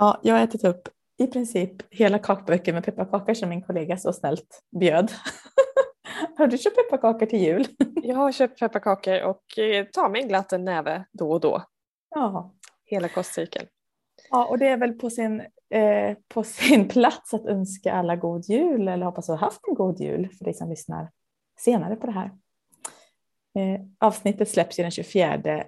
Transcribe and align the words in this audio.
Ja, 0.00 0.20
jag 0.22 0.34
har 0.34 0.42
ätit 0.42 0.64
upp 0.64 0.88
i 1.18 1.26
princip 1.26 1.72
hela 1.90 2.18
kakburken 2.18 2.74
med 2.74 2.84
pepparkakor 2.84 3.34
som 3.34 3.48
min 3.48 3.62
kollega 3.62 3.96
så 3.96 4.12
snällt 4.12 4.62
bjöd. 4.80 5.12
Har 6.38 6.46
du 6.46 6.58
köpt 6.58 6.76
pepparkakor 6.76 7.26
till 7.26 7.40
jul? 7.40 7.66
Jag 8.02 8.16
har 8.16 8.32
köpt 8.32 8.58
pepparkakor 8.58 9.22
och 9.22 9.58
eh, 9.58 9.86
tar 9.86 10.08
mig 10.08 10.22
glatt 10.22 10.52
en 10.52 10.64
näve 10.64 11.04
då 11.12 11.32
och 11.32 11.40
då. 11.40 11.64
Ja. 12.10 12.54
Hela 12.84 13.08
kostcykeln. 13.08 13.66
Ja, 14.30 14.46
och 14.46 14.58
det 14.58 14.66
är 14.66 14.76
väl 14.76 14.92
på 14.92 15.10
sin, 15.10 15.40
eh, 15.70 16.16
på 16.28 16.44
sin 16.44 16.88
plats 16.88 17.34
att 17.34 17.46
önska 17.46 17.92
alla 17.92 18.16
god 18.16 18.44
jul 18.44 18.88
eller 18.88 19.06
hoppas 19.06 19.30
att 19.30 19.40
ha 19.40 19.46
haft 19.46 19.60
en 19.68 19.74
god 19.74 20.00
jul 20.00 20.28
för 20.38 20.44
dig 20.44 20.54
som 20.54 20.70
lyssnar 20.70 21.10
senare 21.58 21.96
på 21.96 22.06
det 22.06 22.12
här. 22.12 22.30
Eh, 23.54 23.80
avsnittet 23.98 24.48
släpps 24.48 24.78
ju 24.78 24.82
den 24.82 24.90
24 24.90 25.64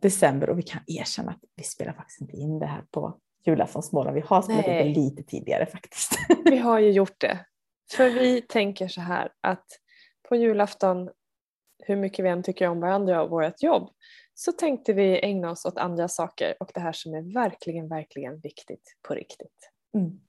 december 0.00 0.50
och 0.50 0.58
vi 0.58 0.62
kan 0.62 0.80
erkänna 0.86 1.30
att 1.30 1.40
vi 1.56 1.62
spelar 1.62 1.92
faktiskt 1.92 2.20
inte 2.20 2.36
in 2.36 2.58
det 2.58 2.66
här 2.66 2.84
på 2.90 3.18
julaftonsmorgon. 3.46 4.14
Vi 4.14 4.20
har 4.20 4.42
spelat 4.42 4.66
in 4.66 4.92
lite 4.92 5.22
tidigare 5.22 5.66
faktiskt. 5.66 6.18
Vi 6.44 6.58
har 6.58 6.78
ju 6.78 6.90
gjort 6.90 7.20
det. 7.20 7.38
För 7.92 8.10
vi 8.10 8.42
tänker 8.42 8.88
så 8.88 9.00
här 9.00 9.32
att 9.40 9.66
på 10.28 10.36
julafton, 10.36 11.10
hur 11.86 11.96
mycket 11.96 12.24
vi 12.24 12.28
än 12.28 12.42
tycker 12.42 12.68
om 12.68 12.80
varandra 12.80 13.22
och 13.22 13.30
vårt 13.30 13.62
jobb, 13.62 13.90
så 14.34 14.52
tänkte 14.52 14.92
vi 14.92 15.24
ägna 15.24 15.50
oss 15.50 15.64
åt 15.64 15.78
andra 15.78 16.08
saker 16.08 16.54
och 16.60 16.70
det 16.74 16.80
här 16.80 16.92
som 16.92 17.14
är 17.14 17.34
verkligen, 17.34 17.88
verkligen 17.88 18.40
viktigt 18.40 18.96
på 19.08 19.14
riktigt. 19.14 19.70
Mm. 19.94 20.20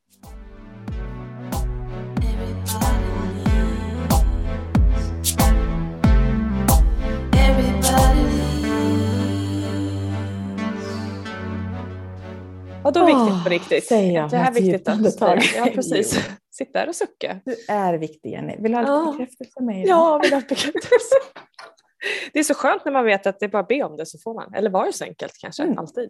Vadå 12.94 13.06
oh, 13.06 13.26
viktigt 13.26 13.44
på 13.44 13.50
riktigt? 13.50 13.86
Säger 13.86 14.12
jag 14.12 14.30
det 14.30 14.38
här 14.38 14.52
viktigt 14.52 14.88
att... 14.88 15.56
Ja, 15.56 15.68
precis. 15.76 16.20
Sitt 16.52 16.74
där 16.74 16.88
och 16.88 16.96
sucka. 16.96 17.40
Du 17.46 17.56
är 17.68 17.94
viktig 17.94 18.32
Jenny. 18.32 18.56
Vill 18.60 18.72
du 18.72 18.78
ha 18.78 18.82
lite 18.82 18.92
ja. 18.92 19.12
bekräftelse 19.12 19.54
av 19.56 19.64
mig? 19.64 19.84
Ja, 19.88 20.20
vill 20.24 20.34
ha 20.34 20.40
bekräftelse. 20.40 21.16
det 22.34 22.40
är 22.40 22.44
så 22.44 22.54
skönt 22.54 22.86
när 22.86 22.92
man 22.92 23.06
vet 23.06 23.28
att 23.28 23.40
det 23.40 23.46
är 23.46 23.50
bara 23.50 23.62
att 23.62 23.68
be 23.68 23.84
om 23.84 23.98
det 23.98 24.06
så 24.06 24.18
får 24.20 24.34
man. 24.34 24.54
Eller 24.54 24.70
var 24.70 24.86
det 24.86 24.94
så 24.94 25.04
enkelt 25.04 25.34
kanske, 25.42 25.64
mm. 25.64 25.78
alltid. 25.78 26.10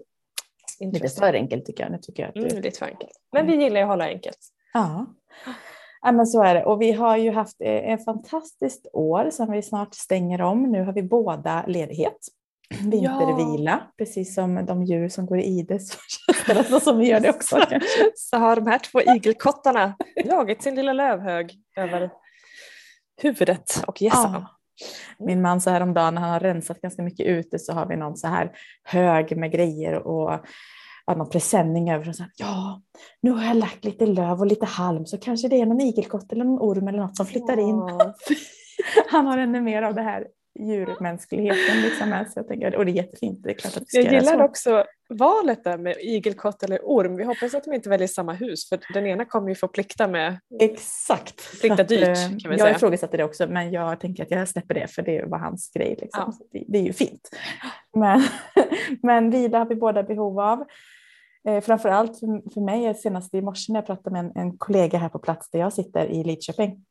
Lite 0.79 1.09
för 1.09 1.33
enkelt 1.33 1.65
tycker 1.65 1.83
jag. 1.83 1.91
Nu 1.91 1.97
tycker 1.97 2.23
jag 2.23 2.29
att 2.29 2.35
du... 2.35 2.41
mm, 2.41 2.61
lite 2.61 2.79
för 2.79 2.85
enkelt. 2.85 3.11
Men 3.31 3.47
vi 3.47 3.63
gillar 3.63 3.77
ju 3.77 3.83
att 3.83 3.89
hålla 3.89 4.05
enkelt. 4.05 4.39
Ja. 4.73 5.05
ja, 6.01 6.11
men 6.11 6.27
så 6.27 6.43
är 6.43 6.55
det. 6.55 6.65
Och 6.65 6.81
vi 6.81 6.91
har 6.91 7.17
ju 7.17 7.31
haft 7.31 7.57
ett 7.61 8.05
fantastiskt 8.05 8.87
år 8.93 9.29
som 9.29 9.51
vi 9.51 9.61
snart 9.61 9.93
stänger 9.93 10.41
om. 10.41 10.63
Nu 10.63 10.83
har 10.83 10.93
vi 10.93 11.03
båda 11.03 11.65
ledighet 11.67 12.17
vintervila, 12.81 13.71
ja. 13.71 13.91
precis 13.97 14.35
som 14.35 14.65
de 14.65 14.83
djur 14.83 15.09
som 15.09 15.25
går 15.25 15.39
i 15.39 15.43
ide 15.43 15.79
som 16.81 17.01
gör 17.01 17.19
det 17.19 17.29
också. 17.29 17.65
Så 18.15 18.37
har 18.37 18.55
de 18.55 18.67
här 18.67 18.79
två 18.79 19.01
igelkottarna 19.01 19.95
dragit 20.25 20.63
sin 20.63 20.75
lilla 20.75 20.93
lövhög 20.93 21.53
över 21.77 22.11
huvudet 23.21 23.83
och 23.87 24.01
gässan. 24.01 24.33
Ja. 24.33 25.25
Min 25.25 25.41
man 25.41 25.61
så 25.61 25.69
häromdagen 25.69 26.15
när 26.15 26.21
han 26.21 26.31
har 26.31 26.39
rensat 26.39 26.81
ganska 26.81 27.01
mycket 27.01 27.27
ute 27.27 27.59
så 27.59 27.73
har 27.73 27.85
vi 27.85 27.95
någon 27.95 28.17
så 28.17 28.27
här 28.27 28.51
hög 28.83 29.37
med 29.37 29.51
grejer 29.51 29.93
och 29.93 30.45
ja, 31.05 31.15
någon 31.15 31.29
presenning 31.29 31.91
över 31.91 32.09
och 32.09 32.15
så 32.15 32.23
här, 32.23 32.31
ja, 32.35 32.81
nu 33.21 33.31
har 33.31 33.43
jag 33.43 33.55
lagt 33.55 33.85
lite 33.85 34.05
löv 34.05 34.39
och 34.39 34.47
lite 34.47 34.65
halm 34.65 35.05
så 35.05 35.17
kanske 35.17 35.47
det 35.47 35.61
är 35.61 35.65
någon 35.65 35.81
igelkott 35.81 36.31
eller 36.31 36.45
någon 36.45 36.59
orm 36.59 36.87
eller 36.87 36.99
något 36.99 37.17
som 37.17 37.25
flyttar 37.25 37.59
in. 37.59 37.81
han 39.09 39.27
har 39.27 39.37
ännu 39.37 39.61
mer 39.61 39.81
av 39.81 39.95
det 39.95 40.01
här 40.01 40.27
djurmänskligheten 40.59 41.81
liksom 41.81 42.09
med 42.09 42.31
sig. 42.31 42.47
tänker, 42.47 42.75
och 42.75 42.85
det 42.85 42.91
är 42.91 42.93
jättefint. 42.93 43.43
Det 43.43 43.49
är 43.49 43.53
klart 43.53 43.77
att 43.77 43.93
jag 43.93 44.13
gillar 44.13 44.41
också 44.43 44.85
valet 45.09 45.63
där 45.63 45.77
med 45.77 45.95
igelkott 45.99 46.63
eller 46.63 46.79
orm. 46.83 47.15
Vi 47.15 47.23
hoppas 47.23 47.53
att 47.53 47.63
de 47.63 47.73
inte 47.73 47.89
väljer 47.89 48.07
samma 48.07 48.33
hus 48.33 48.69
för 48.69 48.79
den 48.93 49.07
ena 49.07 49.25
kommer 49.25 49.49
ju 49.49 49.55
få 49.55 49.67
plikta 49.67 50.07
med 50.07 50.39
Exakt. 50.59 51.61
Plikta 51.61 51.83
dyrt 51.83 52.07
eh, 52.07 52.13
kan 52.15 52.31
man 52.31 52.39
säga. 52.39 52.57
Jag 52.57 52.71
ifrågasatte 52.71 53.17
det 53.17 53.23
också 53.23 53.47
men 53.47 53.71
jag 53.71 53.99
tänker 53.99 54.23
att 54.23 54.31
jag 54.31 54.47
släpper 54.47 54.73
det 54.73 54.87
för 54.87 55.01
det 55.01 55.25
var 55.25 55.37
hans 55.37 55.71
grej. 55.73 55.97
Liksom. 56.01 56.23
Ja. 56.39 56.45
Det, 56.51 56.63
det, 56.67 56.77
är 56.77 56.83
ju 56.83 56.93
fint. 56.93 57.29
Men, 57.93 58.23
men 59.03 59.31
vila 59.31 59.57
har 59.57 59.65
vi 59.65 59.75
båda 59.75 60.03
behov 60.03 60.39
av. 60.39 60.65
Eh, 61.47 61.61
framförallt 61.61 62.19
för, 62.19 62.53
för 62.53 62.61
mig, 62.61 62.95
senast 62.95 63.33
i 63.33 63.41
morse 63.41 63.73
när 63.73 63.79
jag 63.79 63.85
pratade 63.85 64.13
med 64.13 64.25
en, 64.25 64.31
en 64.35 64.57
kollega 64.57 64.97
här 64.97 65.09
på 65.09 65.19
plats 65.19 65.49
där 65.49 65.59
jag 65.59 65.73
sitter 65.73 66.05
i 66.05 66.23
Lidköping 66.23 66.85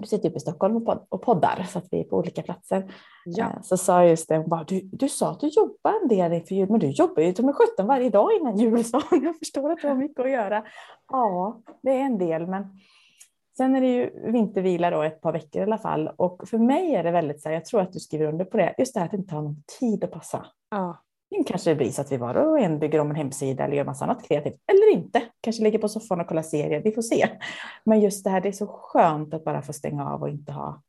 du 0.00 0.06
sitter 0.06 0.28
uppe 0.28 0.36
i 0.36 0.40
Stockholm 0.40 0.86
och 1.08 1.22
poddar 1.22 1.66
så 1.68 1.78
att 1.78 1.88
vi 1.90 2.00
är 2.00 2.04
på 2.04 2.16
olika 2.16 2.42
platser. 2.42 2.94
Ja. 3.24 3.44
Eh, 3.44 3.62
så 3.62 3.76
sa 3.76 4.00
jag 4.00 4.10
just 4.10 4.28
det, 4.28 4.44
bara, 4.46 4.64
du, 4.64 4.80
du 4.80 5.08
sa 5.08 5.30
att 5.30 5.40
du 5.40 5.48
jobbar 5.48 6.02
en 6.02 6.08
del 6.08 6.32
inför 6.32 6.54
jul, 6.54 6.70
men 6.70 6.80
du 6.80 6.90
jobbar 6.90 7.22
ju 7.22 7.42
med 7.42 7.54
17 7.54 7.86
varje 7.86 8.10
dag 8.10 8.32
innan 8.40 8.58
jul, 8.58 8.84
så 8.90 9.02
jag 9.10 9.38
förstår 9.38 9.72
att 9.72 9.78
du 9.82 9.88
har 9.88 9.94
mycket 9.94 10.24
att 10.24 10.30
göra. 10.30 10.64
Ja, 11.08 11.60
det 11.82 11.90
är 11.90 12.00
en 12.00 12.18
del, 12.18 12.46
men 12.46 12.80
sen 13.56 13.76
är 13.76 13.80
det 13.80 13.94
ju 13.94 14.30
vintervila 14.32 14.90
då 14.90 15.02
ett 15.02 15.20
par 15.20 15.32
veckor 15.32 15.60
i 15.60 15.64
alla 15.64 15.78
fall. 15.78 16.10
Och 16.16 16.48
för 16.48 16.58
mig 16.58 16.94
är 16.94 17.04
det 17.04 17.10
väldigt 17.10 17.42
så 17.42 17.48
här, 17.48 17.54
jag 17.56 17.64
tror 17.64 17.80
att 17.80 17.92
du 17.92 18.00
skriver 18.00 18.26
under 18.26 18.44
på 18.44 18.56
det, 18.56 18.74
just 18.78 18.94
det 18.94 19.00
här 19.00 19.06
att 19.06 19.14
inte 19.14 19.34
har 19.34 19.42
någon 19.42 19.62
tid 19.80 20.04
att 20.04 20.10
passa. 20.10 20.46
Ja. 20.70 21.04
Kanske 21.46 21.70
det 21.70 21.76
blir 21.76 21.90
så 21.90 22.00
att 22.00 22.12
vi 22.12 22.16
var 22.16 22.34
och 22.34 22.58
en 22.58 22.78
bygger 22.78 22.98
om 22.98 23.10
en 23.10 23.16
hemsida 23.16 23.64
eller 23.64 23.76
gör 23.76 23.84
massa 23.84 24.04
annat 24.04 24.28
kreativt. 24.28 24.60
Eller 24.66 24.92
inte. 24.92 25.22
Kanske 25.40 25.62
ligger 25.62 25.78
på 25.78 25.88
soffan 25.88 26.20
och 26.20 26.26
kollar 26.26 26.42
serier. 26.42 26.82
Vi 26.84 26.92
får 26.92 27.02
se. 27.02 27.28
Men 27.84 28.00
just 28.00 28.24
det 28.24 28.30
här, 28.30 28.40
det 28.40 28.48
är 28.48 28.52
så 28.52 28.66
skönt 28.66 29.34
att 29.34 29.44
bara 29.44 29.62
få 29.62 29.72
stänga 29.72 30.10
av 30.10 30.22
och 30.22 30.28
inte 30.28 30.52
ha 30.52 30.82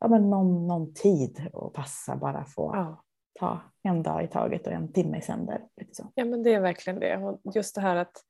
ja, 0.00 0.08
men 0.08 0.30
någon, 0.30 0.66
någon 0.66 0.94
tid 0.94 1.50
att 1.52 1.72
passa. 1.72 2.16
Bara 2.16 2.44
få 2.44 2.70
ja. 2.74 3.02
ta 3.38 3.60
en 3.82 4.02
dag 4.02 4.24
i 4.24 4.28
taget 4.28 4.66
och 4.66 4.72
en 4.72 4.92
timme 4.92 5.18
i 5.18 5.22
sänder. 5.22 5.62
Så. 5.92 6.12
Ja, 6.14 6.24
men 6.24 6.42
det 6.42 6.54
är 6.54 6.60
verkligen 6.60 7.00
det. 7.00 7.16
Och 7.16 7.40
just 7.54 7.74
det 7.74 7.80
här 7.80 7.96
att, 7.96 8.24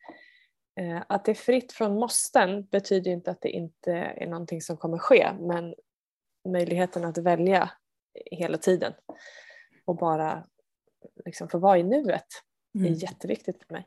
eh, 0.80 1.02
att 1.08 1.24
det 1.24 1.32
är 1.32 1.34
fritt 1.34 1.72
från 1.72 1.98
måsten 1.98 2.66
betyder 2.66 3.10
inte 3.10 3.30
att 3.30 3.40
det 3.40 3.50
inte 3.50 3.92
är 3.92 4.26
någonting 4.26 4.60
som 4.60 4.76
kommer 4.76 4.98
ske. 4.98 5.28
Men 5.40 5.74
möjligheten 6.48 7.04
att 7.04 7.18
välja 7.18 7.70
hela 8.30 8.58
tiden 8.58 8.92
och 9.84 9.96
bara 9.96 10.44
liksom 11.24 11.48
få 11.48 11.58
vara 11.58 11.78
i 11.78 11.82
nuet 11.82 12.26
mm. 12.74 12.92
är 12.92 12.96
jätteviktigt 12.96 13.64
för 13.66 13.74
mig. 13.74 13.86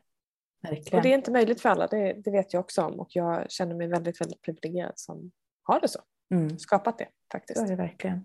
Verkligen. 0.62 0.98
Och 0.98 1.02
det 1.02 1.12
är 1.12 1.14
inte 1.14 1.30
möjligt 1.30 1.60
för 1.60 1.68
alla, 1.68 1.86
det, 1.86 2.12
det, 2.12 2.30
vet 2.30 2.52
jag 2.52 2.60
också 2.60 2.82
om 2.82 3.00
och 3.00 3.08
jag 3.10 3.50
känner 3.50 3.74
mig 3.74 3.86
väldigt, 3.86 4.20
väldigt 4.20 4.42
privilegierad 4.42 4.92
som 4.94 5.30
har 5.62 5.80
det 5.80 5.88
så. 5.88 6.00
Mm. 6.34 6.58
Skapat 6.58 6.98
det 6.98 7.08
faktiskt. 7.32 7.58
Så 7.58 7.64
är 7.64 7.68
det 7.68 7.76
verkligen. 7.76 8.24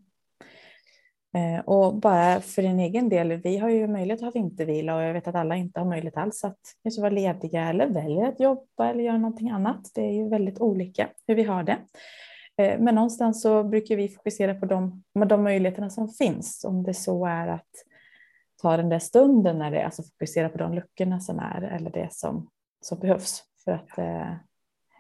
Eh, 1.36 1.60
och 1.66 1.96
bara 1.96 2.42
för 2.42 2.64
en 2.64 2.80
egen 2.80 3.10
del, 3.10 3.34
vi 3.34 3.58
har 3.58 3.70
ju 3.70 3.88
möjlighet 3.88 4.20
att 4.20 4.34
ha 4.34 4.42
vintervila 4.42 4.96
och 4.96 5.02
jag 5.02 5.14
vet 5.14 5.28
att 5.28 5.36
alla 5.36 5.56
inte 5.56 5.80
har 5.80 5.88
möjlighet 5.88 6.18
alls 6.18 6.44
att 6.44 6.60
kanske 6.84 7.02
vara 7.02 7.12
lediga 7.12 7.70
eller 7.70 7.88
välja 7.88 8.28
att 8.28 8.40
jobba 8.40 8.90
eller 8.90 9.04
göra 9.04 9.18
någonting 9.18 9.50
annat. 9.50 9.92
Det 9.96 10.02
är 10.02 10.14
ju 10.14 10.30
väldigt 10.30 10.60
olika 10.60 11.10
hur 11.28 11.36
vi 11.36 11.44
har 11.44 11.64
det. 11.64 11.78
Eh, 12.58 12.80
men 12.80 12.96
någonstans 12.96 13.42
så 13.42 13.64
brukar 13.64 13.96
vi 13.96 14.10
fokusera 14.10 14.56
på 14.56 14.66
de, 14.66 15.04
de 15.28 15.44
möjligheterna 15.44 15.90
som 15.90 16.10
finns. 16.10 16.66
Om 16.68 16.84
det 16.84 16.94
så 16.94 17.26
är 17.26 17.48
att 17.48 17.70
ta 18.62 18.78
den 18.78 18.90
där 18.90 19.00
stunden 19.00 19.58
när 19.58 19.72
det 19.72 19.86
alltså 19.86 20.04
fokusera 20.04 20.50
på 20.50 20.58
de 20.58 20.74
luckorna 20.74 21.20
som 21.20 21.40
är 21.40 21.62
eller 21.62 21.90
det 21.90 22.14
som, 22.14 22.50
som 22.82 23.00
behövs 23.00 23.44
för 23.64 23.72
att 23.72 23.98
eh, 23.98 24.34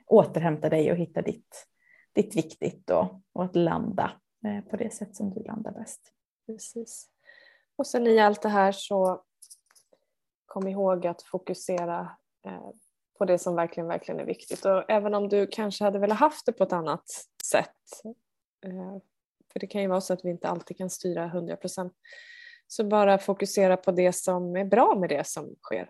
återhämta 0.07 0.69
dig 0.69 0.91
och 0.91 0.97
hitta 0.97 1.22
ditt, 1.22 1.67
ditt 2.13 2.35
viktigt 2.35 2.88
då, 2.88 3.22
och 3.34 3.44
att 3.44 3.56
landa 3.56 4.12
eh, 4.46 4.69
på 4.69 4.78
det 4.78 4.94
sätt 4.94 5.16
som 5.16 5.34
du 5.34 5.44
landar 5.44 5.72
bäst. 5.72 6.01
Precis. 6.46 7.09
Och 7.75 7.88
sen 7.88 8.07
i 8.07 8.19
allt 8.19 8.41
det 8.41 8.50
här 8.50 8.72
så 8.72 9.23
kom 10.46 10.67
ihåg 10.67 11.07
att 11.07 11.22
fokusera 11.22 12.12
eh, 12.46 12.69
på 13.17 13.25
det 13.25 13.40
som 13.40 13.56
verkligen, 13.56 13.88
verkligen 13.88 14.19
är 14.19 14.25
viktigt. 14.25 14.66
Och 14.66 14.90
även 14.90 15.13
om 15.13 15.29
du 15.29 15.47
kanske 15.47 15.84
hade 15.84 16.00
velat 16.00 16.19
haft 16.19 16.46
det 16.46 16.51
på 16.53 16.63
ett 16.63 16.73
annat 16.73 17.06
sätt, 17.44 18.03
eh, 18.66 18.97
för 19.53 19.59
det 19.59 19.67
kan 19.67 19.81
ju 19.81 19.88
vara 19.88 20.01
så 20.01 20.13
att 20.13 20.25
vi 20.25 20.29
inte 20.29 20.47
alltid 20.47 20.78
kan 20.78 20.90
styra 20.90 21.25
100 21.25 21.56
procent, 21.56 21.94
så 22.67 22.83
bara 22.83 23.17
fokusera 23.17 23.78
på 23.78 23.91
det 23.91 24.13
som 24.13 24.55
är 24.55 24.66
bra 24.66 24.95
med 24.95 25.09
det 25.09 25.28
som 25.28 25.55
sker. 25.61 25.89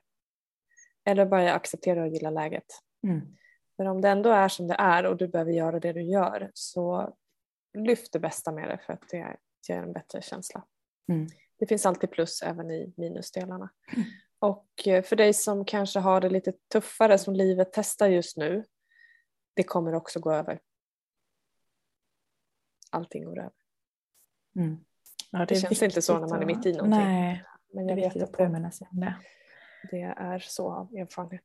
Eller 1.05 1.25
bara 1.25 1.53
acceptera 1.53 2.01
och 2.01 2.07
gilla 2.07 2.29
läget. 2.29 2.65
Mm. 3.03 3.21
Men 3.77 3.87
om 3.87 4.01
det 4.01 4.09
ändå 4.09 4.29
är 4.29 4.47
som 4.47 4.67
det 4.67 4.75
är 4.75 5.05
och 5.05 5.17
du 5.17 5.27
behöver 5.27 5.51
göra 5.51 5.79
det 5.79 5.93
du 5.93 6.01
gör 6.01 6.51
så 6.53 7.15
lyft 7.77 8.13
det 8.13 8.19
bästa 8.19 8.51
med 8.51 8.69
det 8.69 8.77
för 8.85 8.93
att 8.93 9.09
det 9.09 9.37
ger 9.69 9.77
en 9.77 9.93
bättre 9.93 10.21
känsla. 10.21 10.65
Mm. 11.09 11.27
Det 11.59 11.65
finns 11.65 11.85
alltid 11.85 12.11
plus 12.11 12.41
även 12.41 12.71
i 12.71 12.93
minusdelarna. 12.97 13.69
Mm. 13.93 14.09
Och 14.39 14.87
eh, 14.87 15.03
för 15.03 15.15
dig 15.15 15.33
som 15.33 15.65
kanske 15.65 15.99
har 15.99 16.21
det 16.21 16.29
lite 16.29 16.51
tuffare 16.51 17.17
som 17.17 17.33
livet 17.33 17.69
testar 17.73 18.07
just 18.07 18.37
nu, 18.37 18.65
det 19.53 19.63
kommer 19.63 19.95
också 19.95 20.19
gå 20.19 20.31
över. 20.31 20.59
Allting 22.91 23.25
går 23.25 23.39
över. 23.39 23.51
Mm. 24.55 24.85
Ja, 25.39 25.45
det, 25.45 25.55
det 25.55 25.61
känns 25.61 25.83
inte 25.83 26.01
så 26.01 26.19
när 26.19 26.27
man 26.27 26.41
är 26.41 26.45
mitt 26.45 26.65
i 26.65 26.73
någonting. 26.73 26.99
Nej, 26.99 27.43
men 27.73 27.87
jag 27.87 27.95
vet 27.95 28.21
att 28.21 28.31
påminna 28.31 28.71
sig 28.71 28.87
om 28.91 28.99
det. 28.99 29.15
Det 29.91 30.01
är 30.01 30.39
så 30.39 30.71
av 30.71 30.95
erfarenhet. 30.95 31.43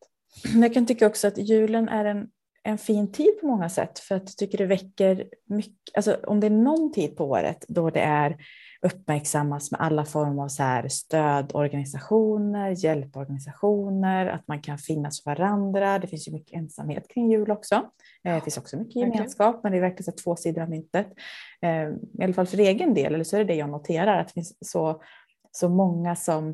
Jag 0.62 0.74
kan 0.74 0.86
tycka 0.86 1.06
också 1.06 1.28
att 1.28 1.38
julen 1.38 1.88
är 1.88 2.04
en, 2.04 2.28
en 2.62 2.78
fin 2.78 3.12
tid 3.12 3.40
på 3.40 3.46
många 3.46 3.68
sätt 3.68 3.98
för 3.98 4.14
att 4.14 4.22
jag 4.22 4.36
tycker 4.36 4.58
det 4.58 4.66
väcker 4.66 5.28
mycket, 5.46 5.96
alltså 5.96 6.14
om 6.26 6.40
det 6.40 6.46
är 6.46 6.50
någon 6.50 6.92
tid 6.92 7.16
på 7.16 7.24
året 7.24 7.64
då 7.68 7.90
det 7.90 8.00
är 8.00 8.36
uppmärksammas 8.82 9.70
med 9.70 9.80
alla 9.80 10.04
former 10.04 10.42
av 10.42 10.48
så 10.48 10.62
här 10.62 10.88
stödorganisationer, 10.88 12.84
hjälporganisationer, 12.84 14.26
att 14.26 14.48
man 14.48 14.62
kan 14.62 14.78
finnas 14.78 15.22
för 15.22 15.30
varandra. 15.30 15.98
Det 15.98 16.06
finns 16.06 16.28
ju 16.28 16.32
mycket 16.32 16.56
ensamhet 16.58 17.08
kring 17.08 17.30
jul 17.30 17.50
också. 17.50 17.74
Eh, 18.24 18.34
det 18.34 18.40
finns 18.40 18.58
också 18.58 18.76
mycket 18.76 18.96
gemenskap, 18.96 19.60
men 19.62 19.72
det 19.72 19.78
är 19.78 19.82
verkligen 19.82 20.04
så 20.04 20.12
två 20.12 20.36
sidor 20.36 20.62
av 20.62 20.70
myntet. 20.70 21.06
Eh, 21.62 21.88
I 22.18 22.24
alla 22.24 22.32
fall 22.32 22.46
för 22.46 22.58
egen 22.58 22.94
del, 22.94 23.14
eller 23.14 23.24
så 23.24 23.36
är 23.36 23.40
det 23.40 23.52
det 23.52 23.58
jag 23.58 23.70
noterar, 23.70 24.20
att 24.20 24.28
det 24.28 24.34
finns 24.34 24.70
så, 24.70 25.02
så 25.52 25.68
många 25.68 26.16
som 26.16 26.48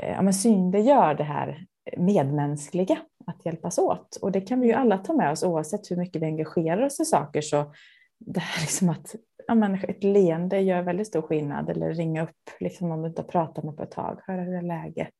eh, 0.00 0.12
ja, 0.12 0.22
men 0.22 0.34
synliggör 0.34 1.14
det 1.14 1.24
här 1.24 1.66
medmänskliga, 1.96 2.98
att 3.26 3.46
hjälpas 3.46 3.78
åt. 3.78 4.16
Och 4.16 4.32
det 4.32 4.40
kan 4.40 4.60
vi 4.60 4.66
ju 4.66 4.72
alla 4.72 4.98
ta 4.98 5.12
med 5.12 5.30
oss 5.30 5.42
oavsett 5.42 5.90
hur 5.90 5.96
mycket 5.96 6.22
vi 6.22 6.26
engagerar 6.26 6.86
oss 6.86 7.00
i 7.00 7.04
saker. 7.04 7.40
Så 7.40 7.72
det 8.18 8.40
här 8.40 8.60
liksom 8.60 8.88
att 8.88 9.14
ja, 9.46 9.54
men 9.54 9.74
ett 9.74 10.04
leende 10.04 10.60
gör 10.60 10.82
väldigt 10.82 11.06
stor 11.06 11.22
skillnad. 11.22 11.70
Eller 11.70 11.94
ringa 11.94 12.22
upp 12.22 12.50
liksom, 12.60 12.90
om 12.90 13.02
du 13.02 13.08
inte 13.08 13.22
har 13.22 13.28
pratat 13.28 13.64
med 13.64 13.76
på 13.76 13.82
ett 13.82 13.90
tag. 13.90 14.20
Höra 14.26 14.42
hur 14.42 14.54
är 14.54 14.62
läget? 14.62 15.14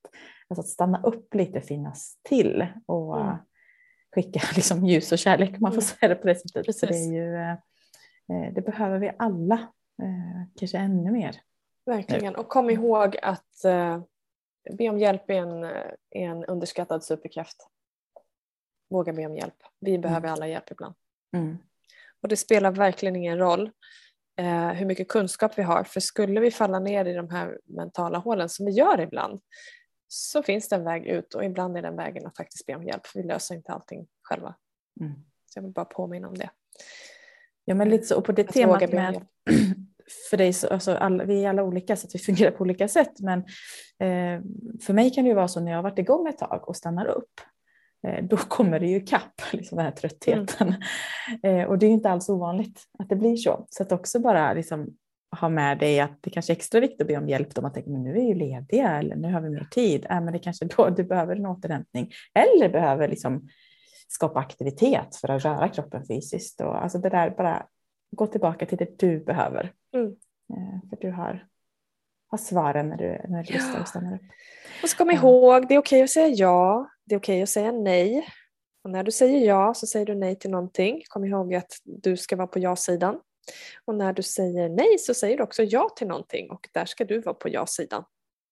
Alltså 0.48 0.60
att 0.60 0.68
stanna 0.68 1.02
upp 1.02 1.34
lite, 1.34 1.60
finnas 1.60 2.18
till 2.22 2.66
och 2.86 3.20
mm. 3.20 3.36
skicka 4.14 4.40
liksom, 4.56 4.86
ljus 4.86 5.12
och 5.12 5.18
kärlek 5.18 5.50
om 5.50 5.58
man 5.60 5.72
får 5.72 5.82
mm. 5.82 5.82
säga 5.82 6.08
det 6.08 6.14
på 6.14 6.26
det 6.26 6.34
sättet. 6.34 6.76
Så 6.76 6.86
det, 6.86 6.94
är 6.94 7.12
ju, 7.12 7.36
eh, 7.36 8.52
det 8.54 8.60
behöver 8.60 8.98
vi 8.98 9.12
alla, 9.18 9.54
eh, 10.02 10.48
kanske 10.56 10.78
ännu 10.78 11.10
mer. 11.10 11.40
Verkligen, 11.86 12.36
och 12.36 12.48
kom 12.48 12.70
ihåg 12.70 13.16
att 13.22 13.64
eh, 13.64 14.02
be 14.78 14.88
om 14.88 14.98
hjälp 14.98 15.30
är 15.30 15.34
en, 15.34 15.64
är 16.10 16.28
en 16.28 16.44
underskattad 16.44 17.04
superkraft. 17.04 17.68
Våga 18.90 19.12
be 19.12 19.26
om 19.26 19.36
hjälp. 19.36 19.54
Vi 19.80 19.98
behöver 19.98 20.28
mm. 20.28 20.32
alla 20.32 20.48
hjälp 20.48 20.70
ibland. 20.70 20.94
Mm. 21.36 21.58
Och 22.22 22.28
det 22.28 22.36
spelar 22.36 22.70
verkligen 22.70 23.16
ingen 23.16 23.38
roll 23.38 23.70
eh, 24.36 24.68
hur 24.68 24.86
mycket 24.86 25.08
kunskap 25.08 25.58
vi 25.58 25.62
har 25.62 25.84
för 25.84 26.00
skulle 26.00 26.40
vi 26.40 26.50
falla 26.50 26.78
ner 26.78 27.04
i 27.04 27.12
de 27.12 27.30
här 27.30 27.58
mentala 27.64 28.18
hålen 28.18 28.48
som 28.48 28.66
vi 28.66 28.72
gör 28.72 29.00
ibland 29.00 29.40
så 30.08 30.42
finns 30.42 30.68
det 30.68 30.76
en 30.76 30.84
väg 30.84 31.06
ut 31.06 31.34
och 31.34 31.44
ibland 31.44 31.76
är 31.76 31.82
den 31.82 31.96
vägen 31.96 32.26
att 32.26 32.36
faktiskt 32.36 32.66
be 32.66 32.74
om 32.74 32.84
hjälp 32.84 33.06
för 33.06 33.22
vi 33.22 33.28
löser 33.28 33.54
inte 33.54 33.72
allting 33.72 34.06
själva. 34.22 34.54
Mm. 35.00 35.12
Så 35.46 35.58
jag 35.58 35.62
vill 35.62 35.72
bara 35.72 35.84
påminna 35.84 36.28
om 36.28 36.34
det. 36.34 36.50
Ja 37.64 37.74
men 37.74 37.88
lite 37.88 38.06
så, 38.06 38.16
och 38.16 38.24
på 38.24 38.32
det 38.32 38.48
att 38.48 38.54
temat 38.54 38.92
med 38.92 39.26
för 40.30 40.36
dig, 40.36 40.52
så, 40.52 40.68
alltså 40.68 40.94
alla, 40.94 41.24
vi 41.24 41.44
är 41.44 41.48
alla 41.48 41.62
olika 41.62 41.96
så 41.96 42.06
att 42.06 42.14
vi 42.14 42.18
fungerar 42.18 42.50
på 42.50 42.62
olika 42.62 42.88
sätt 42.88 43.20
men 43.20 43.38
eh, 43.98 44.42
för 44.82 44.92
mig 44.92 45.10
kan 45.10 45.24
det 45.24 45.28
ju 45.28 45.34
vara 45.34 45.48
så 45.48 45.60
när 45.60 45.70
jag 45.70 45.78
har 45.78 45.82
varit 45.82 45.98
igång 45.98 46.28
ett 46.28 46.38
tag 46.38 46.68
och 46.68 46.76
stannar 46.76 47.06
upp 47.06 47.40
då 48.22 48.36
kommer 48.36 48.80
det 48.80 48.86
ju 48.86 49.00
kapp, 49.00 49.40
liksom 49.52 49.76
den 49.76 49.84
här 49.84 49.92
tröttheten. 49.92 50.74
Mm. 51.42 51.68
Och 51.68 51.78
det 51.78 51.86
är 51.86 51.90
inte 51.90 52.10
alls 52.10 52.28
ovanligt 52.28 52.82
att 52.98 53.08
det 53.08 53.16
blir 53.16 53.36
så. 53.36 53.66
Så 53.68 53.82
att 53.82 53.92
också 53.92 54.20
bara 54.20 54.52
liksom 54.52 54.96
ha 55.40 55.48
med 55.48 55.78
dig 55.78 56.00
att 56.00 56.18
det 56.22 56.30
kanske 56.30 56.52
är 56.52 56.56
extra 56.56 56.80
viktigt 56.80 57.00
att 57.00 57.06
be 57.06 57.16
om 57.16 57.28
hjälp 57.28 57.58
om 57.58 57.62
man 57.62 57.72
tänker 57.72 57.90
men 57.90 58.02
nu 58.02 58.16
är 58.18 58.22
ju 58.22 58.34
lediga 58.34 58.98
eller 58.98 59.16
nu 59.16 59.32
har 59.32 59.40
vi 59.40 59.50
mer 59.50 59.68
tid. 59.70 60.06
Äh, 60.10 60.20
men 60.20 60.32
det 60.32 60.38
kanske 60.38 60.64
då 60.64 60.88
du 60.88 61.04
behöver 61.04 61.36
en 61.36 61.46
återhämtning 61.46 62.12
eller 62.34 62.68
behöver 62.68 63.08
liksom 63.08 63.48
skapa 64.08 64.40
aktivitet 64.40 65.16
för 65.16 65.30
att 65.30 65.44
röra 65.44 65.68
kroppen 65.68 66.06
fysiskt. 66.06 66.60
Och, 66.60 66.82
alltså 66.82 66.98
det 66.98 67.08
där 67.08 67.30
bara 67.30 67.66
gå 68.10 68.26
tillbaka 68.26 68.66
till 68.66 68.78
det 68.78 68.98
du 68.98 69.24
behöver. 69.24 69.72
Mm. 69.94 70.06
Eh, 70.52 70.88
för 70.90 70.96
du 71.00 71.10
har, 71.10 71.46
har 72.26 72.38
svaren 72.38 72.88
när 72.88 72.96
du, 72.96 73.20
när 73.28 73.42
du 73.42 73.52
lyssnar 73.52 73.80
och 73.80 73.88
stannar 73.88 74.14
upp. 74.14 74.22
Och 74.82 74.88
så 74.88 74.96
kom 74.96 75.10
ihåg, 75.10 75.68
det 75.68 75.74
är 75.74 75.78
okej 75.78 76.02
att 76.02 76.10
säga 76.10 76.28
ja 76.28 76.90
det 77.06 77.14
är 77.14 77.18
okej 77.18 77.42
att 77.42 77.48
säga 77.48 77.72
nej. 77.72 78.28
Och 78.84 78.90
när 78.90 79.02
du 79.02 79.10
säger 79.10 79.46
ja 79.46 79.74
så 79.74 79.86
säger 79.86 80.06
du 80.06 80.14
nej 80.14 80.38
till 80.38 80.50
någonting. 80.50 81.02
Kom 81.08 81.24
ihåg 81.24 81.54
att 81.54 81.72
du 81.84 82.16
ska 82.16 82.36
vara 82.36 82.46
på 82.46 82.58
ja-sidan. 82.58 83.20
Och 83.84 83.94
när 83.94 84.12
du 84.12 84.22
säger 84.22 84.68
nej 84.68 84.98
så 84.98 85.14
säger 85.14 85.36
du 85.36 85.42
också 85.42 85.62
ja 85.62 85.88
till 85.96 86.06
någonting 86.06 86.50
och 86.50 86.68
där 86.72 86.84
ska 86.84 87.04
du 87.04 87.20
vara 87.20 87.34
på 87.34 87.48
ja-sidan 87.48 88.04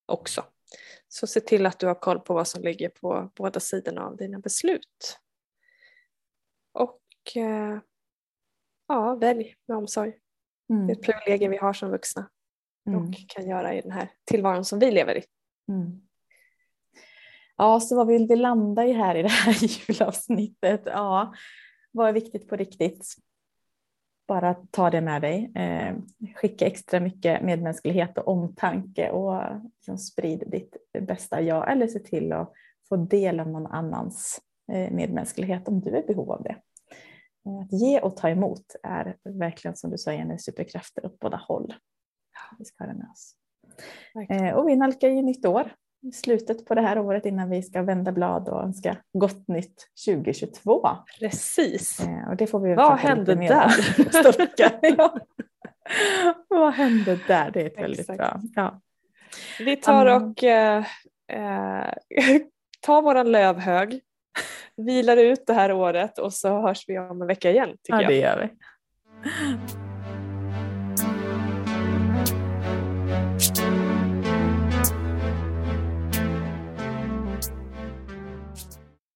också. 0.06 0.44
Så 1.08 1.26
se 1.26 1.40
till 1.40 1.66
att 1.66 1.78
du 1.78 1.86
har 1.86 1.94
koll 1.94 2.20
på 2.20 2.34
vad 2.34 2.48
som 2.48 2.62
ligger 2.62 2.88
på 2.88 3.30
båda 3.36 3.60
sidorna 3.60 4.06
av 4.06 4.16
dina 4.16 4.38
beslut. 4.38 5.18
Och 6.72 7.00
eh, 7.36 7.78
ja, 8.88 9.14
välj 9.14 9.56
med 9.68 9.76
omsorg. 9.76 10.16
Mm. 10.70 10.86
Det 10.86 10.92
är 10.92 10.96
ett 10.96 11.02
privilegium 11.02 11.50
vi 11.50 11.56
har 11.56 11.72
som 11.72 11.90
vuxna 11.90 12.30
mm. 12.86 13.00
och 13.00 13.14
kan 13.28 13.48
göra 13.48 13.74
i 13.74 13.80
den 13.80 13.92
här 13.92 14.08
tillvaron 14.24 14.64
som 14.64 14.78
vi 14.78 14.90
lever 14.90 15.18
i. 15.18 15.24
Mm. 15.68 16.00
Ja, 17.56 17.80
så 17.80 17.96
vad 17.96 18.06
vill 18.06 18.26
vi 18.28 18.36
landa 18.36 18.86
i 18.86 18.92
här 18.92 19.14
i 19.14 19.22
det 19.22 19.28
här 19.28 19.56
julavsnittet? 19.88 20.82
Ja, 20.84 21.34
vad 21.92 22.08
är 22.08 22.12
viktigt 22.12 22.48
på 22.48 22.56
riktigt? 22.56 23.14
Bara 24.28 24.54
ta 24.54 24.90
det 24.90 25.00
med 25.00 25.22
dig. 25.22 25.52
Eh, 25.54 25.94
skicka 26.34 26.66
extra 26.66 27.00
mycket 27.00 27.42
medmänsklighet 27.42 28.18
och 28.18 28.28
omtanke 28.28 29.10
och 29.10 29.42
liksom 29.76 29.98
sprid 29.98 30.44
ditt 30.46 30.76
bästa 31.00 31.40
jag 31.40 31.72
eller 31.72 31.86
se 31.86 31.98
till 31.98 32.32
att 32.32 32.52
få 32.88 32.96
del 32.96 33.40
av 33.40 33.48
någon 33.48 33.66
annans 33.66 34.40
eh, 34.72 34.90
medmänsklighet 34.90 35.68
om 35.68 35.80
du 35.80 35.90
är 35.90 36.02
i 36.02 36.06
behov 36.06 36.32
av 36.32 36.42
det. 36.42 36.56
Eh, 37.46 37.58
att 37.60 37.72
ge 37.72 38.00
och 38.00 38.16
ta 38.16 38.28
emot 38.28 38.76
är 38.82 39.16
verkligen 39.24 39.76
som 39.76 39.90
du 39.90 39.98
sa 39.98 40.12
Jenny 40.12 40.38
superkrafter 40.38 41.06
åt 41.06 41.18
båda 41.18 41.36
håll. 41.36 41.74
Vi 42.58 42.64
ska 42.64 42.84
ha 42.84 42.92
det 42.92 42.98
med 42.98 43.08
oss. 43.12 43.34
Eh, 44.30 44.54
och 44.54 44.68
vi 44.68 44.76
nalkar 44.76 45.08
ju 45.08 45.22
nytt 45.22 45.46
år 45.46 45.72
slutet 46.12 46.66
på 46.66 46.74
det 46.74 46.80
här 46.80 46.98
året 46.98 47.26
innan 47.26 47.50
vi 47.50 47.62
ska 47.62 47.82
vända 47.82 48.12
blad 48.12 48.48
och 48.48 48.62
önska 48.62 48.96
gott 49.12 49.48
nytt 49.48 49.88
2022. 50.06 50.88
Precis. 51.20 52.00
Eh, 52.00 52.28
och 52.28 52.36
det 52.36 52.46
får 52.46 52.60
vi 52.60 52.74
Vad 52.74 52.98
hände 52.98 53.34
där? 53.34 53.70
ja. 54.96 55.18
Vad 56.48 56.74
hände 56.74 57.18
där? 57.26 57.50
Det 57.50 57.62
är 57.62 57.66
ett 57.66 57.78
väldigt 57.78 58.06
bra. 58.06 58.40
Ja. 58.54 58.80
Vi 59.58 59.76
tar 59.76 60.06
och 60.06 60.44
eh, 60.44 60.84
eh, 61.28 61.86
tar 62.80 63.02
våran 63.02 63.32
lövhög, 63.32 64.00
vilar 64.76 65.16
ut 65.16 65.46
det 65.46 65.54
här 65.54 65.72
året 65.72 66.18
och 66.18 66.32
så 66.32 66.60
hörs 66.60 66.84
vi 66.88 66.98
om 66.98 67.22
en 67.22 67.28
vecka 67.28 67.50
igen. 67.50 67.76
Tycker 67.82 68.00
ja, 68.00 68.08
det 68.08 68.16
gör 68.16 68.38
vi. 68.38 68.48